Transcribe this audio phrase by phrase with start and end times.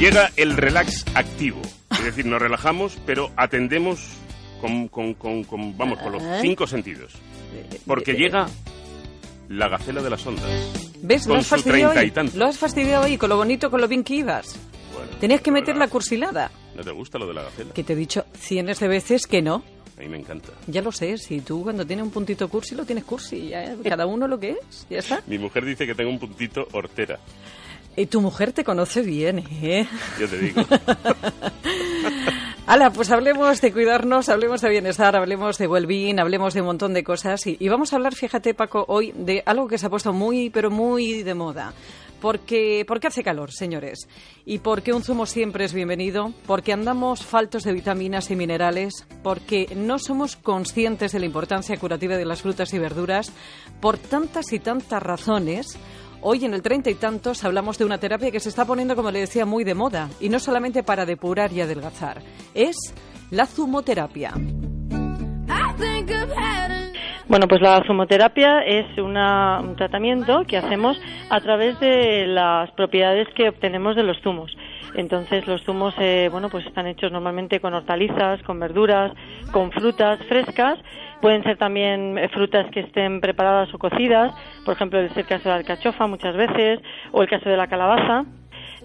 [0.00, 1.60] Llega el relax activo.
[1.92, 4.00] Es decir, nos relajamos, pero atendemos
[4.60, 7.12] con, con- con- con- vamos, con los cinco sentidos.
[7.86, 8.46] Porque llega
[9.50, 10.46] la gacela de las ondas.
[11.02, 11.24] ¿Ves?
[11.26, 12.12] Con Lo has su treinta y.
[12.34, 14.56] Lo has fastidiado hoy, con lo bonito, con lo bien que ibas.
[14.94, 16.50] Bueno, Tenías que meter la cursilada.
[16.74, 17.72] ¿No te gusta lo de la gacela?
[17.74, 19.62] Que te he dicho cientos de veces que no.
[19.98, 20.48] A mí me encanta.
[20.66, 23.76] Ya lo sé, si tú cuando tienes un puntito cursi lo tienes cursi, ya, ¿eh?
[23.84, 25.22] cada uno lo que es, ya está.
[25.26, 27.18] Mi mujer dice que tengo un puntito hortera.
[28.00, 29.86] Y tu mujer te conoce bien, ¿eh?
[30.18, 30.62] Yo te digo.
[32.66, 36.94] Hala, pues hablemos de cuidarnos, hablemos de bienestar, hablemos de well-being, hablemos de un montón
[36.94, 37.46] de cosas.
[37.46, 40.48] Y, y vamos a hablar, fíjate, Paco, hoy de algo que se ha puesto muy,
[40.48, 41.74] pero muy de moda.
[42.20, 44.08] Porque, porque hace calor, señores.
[44.44, 46.32] Y porque un zumo siempre es bienvenido.
[46.46, 49.06] Porque andamos faltos de vitaminas y minerales.
[49.22, 53.32] Porque no somos conscientes de la importancia curativa de las frutas y verduras.
[53.80, 55.78] Por tantas y tantas razones.
[56.22, 59.10] Hoy en el treinta y tantos hablamos de una terapia que se está poniendo, como
[59.10, 60.10] le decía, muy de moda.
[60.20, 62.20] Y no solamente para depurar y adelgazar.
[62.54, 62.76] Es
[63.30, 64.32] la zumoterapia.
[67.26, 69.14] Bueno, pues la zumoterapia es un
[69.76, 71.00] tratamiento que hacemos
[71.30, 74.54] a través de las propiedades que obtenemos de los zumos.
[74.94, 79.12] Entonces los zumos, eh, bueno, pues están hechos normalmente con hortalizas, con verduras,
[79.52, 80.78] con frutas frescas.
[81.20, 84.32] Pueden ser también eh, frutas que estén preparadas o cocidas.
[84.64, 86.80] Por ejemplo, es el caso de la alcachofa muchas veces
[87.12, 88.24] o el caso de la calabaza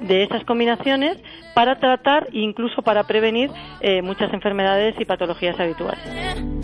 [0.02, 1.17] de esas combinaciones
[1.53, 3.50] para tratar e incluso para prevenir
[3.81, 6.55] eh, muchas enfermedades y patologías habituales.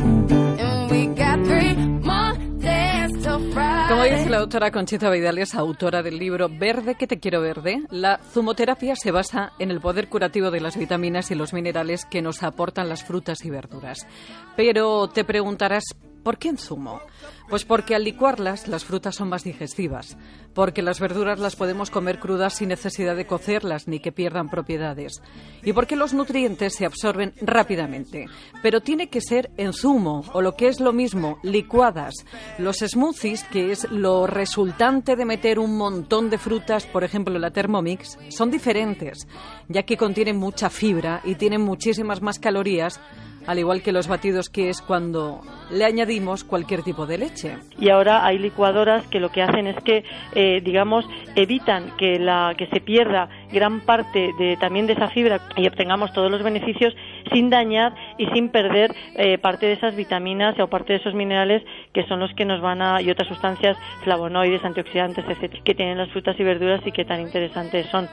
[4.01, 8.19] Como dice la doctora Conchita Vidales, autora del libro Verde que te quiero verde, la
[8.33, 12.41] zumoterapia se basa en el poder curativo de las vitaminas y los minerales que nos
[12.41, 14.07] aportan las frutas y verduras.
[14.55, 15.83] Pero te preguntarás,
[16.23, 17.01] ¿por qué en zumo?
[17.49, 20.17] Pues porque al licuarlas las frutas son más digestivas,
[20.53, 25.21] porque las verduras las podemos comer crudas sin necesidad de cocerlas ni que pierdan propiedades,
[25.63, 28.27] y porque los nutrientes se absorben rápidamente.
[28.61, 32.13] Pero tiene que ser en zumo, o lo que es lo mismo, licuadas.
[32.57, 37.51] Los smoothies, que es lo resultante de meter un montón de frutas, por ejemplo la
[37.51, 39.27] Thermomix, son diferentes,
[39.67, 42.99] ya que contienen mucha fibra y tienen muchísimas más calorías,
[43.47, 45.41] al igual que los batidos, que es cuando
[45.71, 47.57] le añadimos cualquier tipo de leche.
[47.79, 50.03] y ahora hay licuadoras que lo que hacen es que
[50.35, 55.39] eh, digamos evitan que la que se pierda gran parte de también de esa fibra
[55.55, 56.93] y obtengamos todos los beneficios
[57.31, 61.63] sin dañar y sin perder eh, parte de esas vitaminas o parte de esos minerales
[61.93, 65.97] que son los que nos van a y otras sustancias flavonoides antioxidantes etcétera que tienen
[65.97, 68.09] las frutas y verduras y que tan interesantes son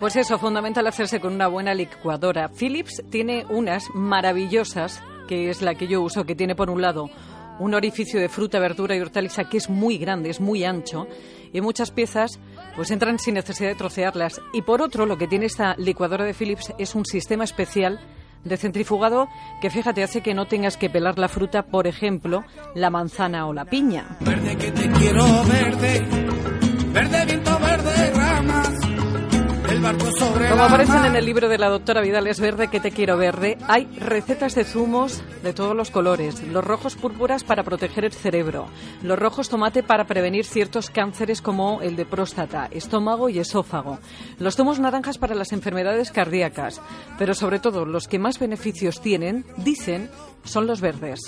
[0.00, 2.48] Pues eso, fundamental hacerse con una buena licuadora.
[2.48, 7.10] Philips tiene unas maravillosas, que es la que yo uso, que tiene por un lado
[7.58, 11.06] un orificio de fruta, verdura y hortaliza que es muy grande, es muy ancho,
[11.52, 12.40] y muchas piezas
[12.74, 14.40] pues entran sin necesidad de trocearlas.
[14.54, 18.00] Y por otro, lo que tiene esta licuadora de Philips es un sistema especial
[18.42, 19.28] de centrifugado
[19.60, 22.42] que fíjate hace que no tengas que pelar la fruta, por ejemplo,
[22.74, 24.16] la manzana o la piña.
[24.20, 26.06] Verde que te quiero verde,
[30.60, 33.86] Como aparecen en el libro de la doctora Vidales Verde, que te quiero verde, hay
[33.96, 36.46] recetas de zumos de todos los colores.
[36.46, 38.66] Los rojos púrpuras para proteger el cerebro,
[39.02, 44.00] los rojos tomate para prevenir ciertos cánceres como el de próstata, estómago y esófago,
[44.38, 46.82] los zumos naranjas para las enfermedades cardíacas,
[47.18, 50.10] pero sobre todo los que más beneficios tienen, dicen,
[50.44, 51.20] son los verdes.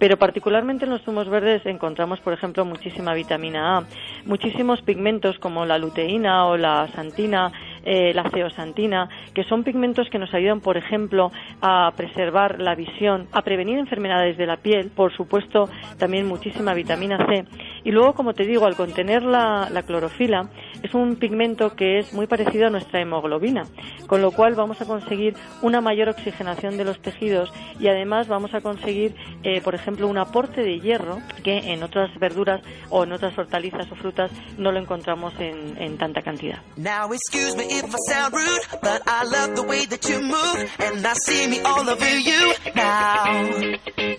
[0.00, 3.84] pero particularmente en los zumos verdes encontramos, por ejemplo, muchísima vitamina A,
[4.26, 7.52] muchísimos pigmentos como la luteína o la santina,
[7.84, 13.26] eh, la ceosantina, que son pigmentos que nos ayudan, por ejemplo, a preservar la visión,
[13.32, 17.44] a prevenir enfermedades de la piel, por supuesto, también muchísima vitamina C.
[17.84, 20.48] Y luego, como te digo, al contener la, la clorofila,
[20.82, 23.64] es un pigmento que es muy parecido a nuestra hemoglobina,
[24.06, 28.54] con lo cual vamos a conseguir una mayor oxigenación de los tejidos y además vamos
[28.54, 32.60] a conseguir, eh, por ejemplo, un aporte de hierro que en otras verduras
[32.90, 36.60] o en otras hortalizas o frutas no lo encontramos en, en tanta cantidad.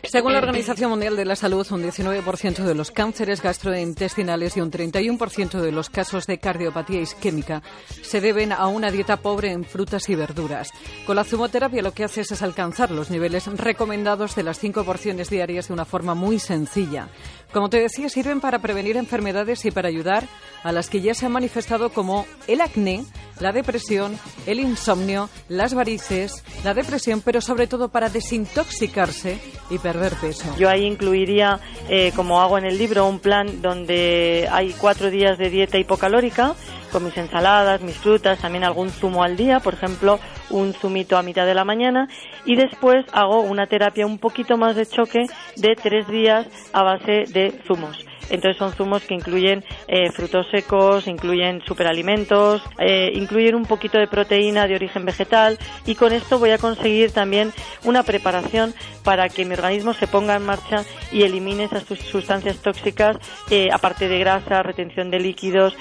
[0.03, 4.71] Según la Organización Mundial de la Salud, un 19% de los cánceres gastrointestinales y un
[4.71, 7.63] 31% de los casos de cardiopatía isquémica
[8.03, 10.69] se deben a una dieta pobre en frutas y verduras.
[11.07, 15.29] Con la zumoterapia lo que haces es alcanzar los niveles recomendados de las cinco porciones
[15.29, 17.07] diarias de una forma muy sencilla.
[17.51, 20.27] Como te decía, sirven para prevenir enfermedades y para ayudar
[20.63, 23.05] a las que ya se han manifestado como el acné,
[23.39, 29.39] la depresión, el insomnio, las varices, la depresión, pero sobre todo para desintoxicarse
[29.69, 30.53] y perder peso.
[30.57, 31.59] Yo ahí incluiría,
[31.89, 36.55] eh, como hago en el libro, un plan donde hay cuatro días de dieta hipocalórica
[36.91, 40.19] con mis ensaladas, mis frutas, también algún zumo al día, por ejemplo,
[40.51, 42.07] un zumito a mitad de la mañana
[42.45, 45.25] y después hago una terapia un poquito más de choque
[45.55, 47.97] de tres días a base de zumos.
[48.33, 54.07] Entonces son zumos que incluyen eh, frutos secos, incluyen superalimentos, eh, incluyen un poquito de
[54.07, 57.53] proteína de origen vegetal y con esto voy a conseguir también
[57.83, 63.17] una preparación para que mi organismo se ponga en marcha y elimine esas sustancias tóxicas,
[63.51, 65.77] eh, aparte de grasa, retención de líquidos.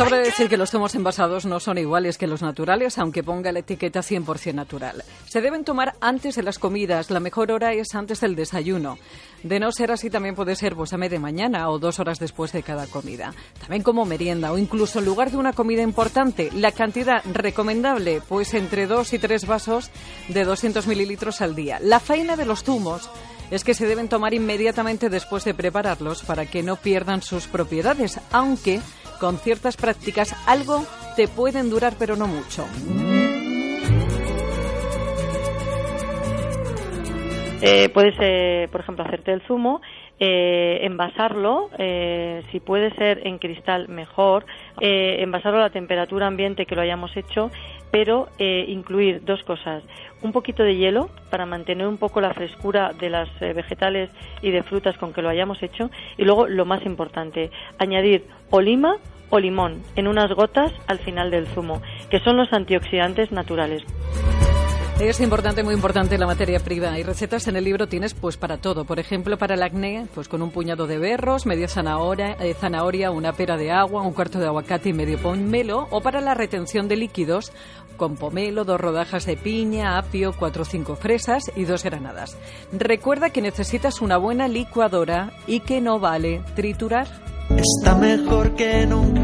[0.00, 3.58] Sobre decir que los zumos envasados no son iguales que los naturales, aunque ponga la
[3.58, 5.04] etiqueta 100% natural.
[5.28, 8.96] Se deben tomar antes de las comidas, la mejor hora es antes del desayuno.
[9.42, 12.50] De no ser así, también puede ser pues, a media mañana o dos horas después
[12.52, 13.34] de cada comida.
[13.60, 16.48] También como merienda o incluso en lugar de una comida importante.
[16.54, 19.90] La cantidad recomendable, pues entre dos y tres vasos
[20.28, 21.78] de 200 mililitros al día.
[21.78, 23.10] La faena de los zumos
[23.50, 28.18] es que se deben tomar inmediatamente después de prepararlos para que no pierdan sus propiedades,
[28.30, 28.80] aunque
[29.20, 30.84] con ciertas prácticas algo
[31.14, 32.66] te pueden durar pero no mucho.
[37.62, 39.82] Eh, puedes, eh, por ejemplo, hacerte el zumo,
[40.20, 44.44] eh, envasarlo, eh, si puede ser en cristal mejor,
[44.80, 47.50] envasarlo a la temperatura ambiente que lo hayamos hecho,
[47.90, 49.82] pero incluir dos cosas,
[50.22, 54.10] un poquito de hielo para mantener un poco la frescura de las vegetales
[54.42, 58.60] y de frutas con que lo hayamos hecho, y luego lo más importante, añadir o
[58.60, 58.96] lima
[59.30, 61.80] o limón en unas gotas al final del zumo,
[62.10, 63.84] que son los antioxidantes naturales.
[65.00, 66.98] Es importante, muy importante la materia prima.
[66.98, 68.84] Y recetas en el libro tienes pues para todo.
[68.84, 73.10] Por ejemplo, para el acné, pues con un puñado de berros, media zanahoria, eh, zanahoria,
[73.10, 75.88] una pera de agua, un cuarto de aguacate y medio pomelo.
[75.90, 77.50] O para la retención de líquidos,
[77.96, 82.36] con pomelo, dos rodajas de piña, apio, cuatro o cinco fresas y dos granadas.
[82.70, 87.08] Recuerda que necesitas una buena licuadora y que no vale triturar.
[87.48, 89.22] Está mejor que nunca,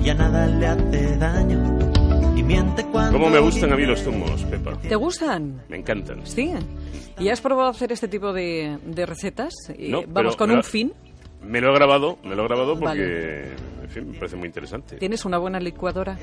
[0.00, 1.71] ya nada le hace daño
[2.92, 4.76] ¿Cómo me gustan a mí los zumos, Pepa?
[4.78, 5.62] ¿Te gustan?
[5.68, 6.26] Me encantan.
[6.26, 6.52] Sí.
[7.18, 9.54] ¿Y has probado hacer este tipo de, recetas?
[10.08, 10.92] Vamos, con un fin.
[11.42, 13.52] Me lo he grabado, me lo he grabado porque,
[13.82, 14.96] en fin, me parece muy interesante.
[14.96, 16.16] ¿Tienes una buena licuadora?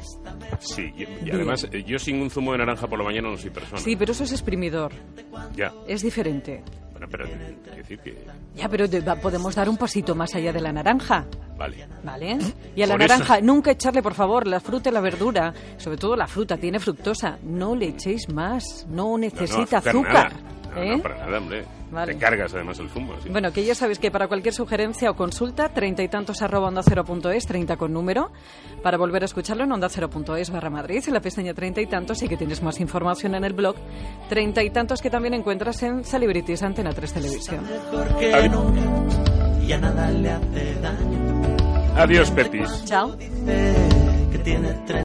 [0.59, 3.49] Sí, y, además eh, yo sin un zumo de naranja por la mañana no soy
[3.49, 3.81] persona.
[3.81, 4.93] Sí, pero eso es exprimidor.
[5.55, 5.73] Ya.
[5.87, 6.63] Es diferente.
[6.99, 7.25] Bueno, pero
[7.77, 8.25] decir que...
[8.55, 8.85] Ya, pero
[9.21, 11.25] podemos dar un pasito más allá de la naranja.
[11.57, 11.87] Vale.
[12.03, 12.37] ¿Vale?
[12.75, 16.17] Y a la naranja, nunca echarle, por favor, la fruta y la verdura, sobre todo
[16.17, 17.39] la fruta, tiene fructosa.
[17.43, 20.33] No le echéis más, no necesita azúcar.
[20.75, 20.99] No, ¿eh?
[21.01, 21.65] para nada, hombre.
[22.05, 23.13] Te cargas además el zumo.
[23.31, 26.81] Bueno, que ya sabes que para cualquier sugerencia o consulta, treinta y tantos arroba onda
[26.83, 28.31] cero punto es, treinta con número,
[28.83, 31.81] para volver a escucharlo en onda cero punto es barra Madrid, en la pestaña treinta
[31.81, 33.75] y tantos, y que tienes más información en el blog,
[34.29, 37.65] treinta y tantos que también encuentras en Celebrities Antena 3 Televisión.
[41.95, 42.85] Adiós, Pepis.
[42.85, 43.17] Chao.